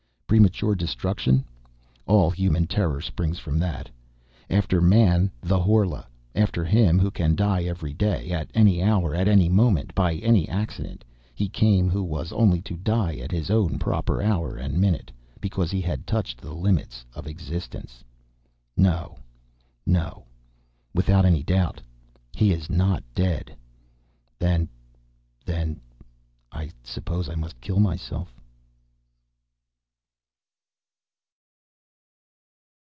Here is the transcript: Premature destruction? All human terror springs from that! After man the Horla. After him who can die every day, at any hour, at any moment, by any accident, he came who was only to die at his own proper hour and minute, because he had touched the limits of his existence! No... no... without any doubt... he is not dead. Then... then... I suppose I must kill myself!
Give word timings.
Premature 0.31 0.75
destruction? 0.75 1.43
All 2.05 2.29
human 2.31 2.65
terror 2.65 3.01
springs 3.01 3.37
from 3.37 3.59
that! 3.59 3.89
After 4.49 4.79
man 4.79 5.29
the 5.41 5.59
Horla. 5.59 6.05
After 6.33 6.63
him 6.63 6.97
who 6.99 7.11
can 7.11 7.35
die 7.35 7.63
every 7.63 7.91
day, 7.93 8.31
at 8.31 8.49
any 8.53 8.81
hour, 8.81 9.13
at 9.13 9.27
any 9.27 9.49
moment, 9.49 9.93
by 9.93 10.13
any 10.15 10.47
accident, 10.47 11.03
he 11.35 11.49
came 11.49 11.89
who 11.89 12.01
was 12.01 12.31
only 12.31 12.61
to 12.61 12.77
die 12.77 13.15
at 13.17 13.29
his 13.33 13.49
own 13.51 13.77
proper 13.77 14.21
hour 14.21 14.55
and 14.55 14.79
minute, 14.79 15.11
because 15.41 15.69
he 15.69 15.81
had 15.81 16.07
touched 16.07 16.39
the 16.39 16.53
limits 16.53 17.03
of 17.13 17.25
his 17.25 17.31
existence! 17.33 18.01
No... 18.77 19.17
no... 19.85 20.23
without 20.95 21.25
any 21.25 21.43
doubt... 21.43 21.81
he 22.37 22.53
is 22.53 22.69
not 22.69 23.03
dead. 23.13 23.53
Then... 24.39 24.69
then... 25.43 25.81
I 26.53 26.69
suppose 26.85 27.27
I 27.27 27.35
must 27.35 27.59
kill 27.59 27.81
myself! 27.81 28.33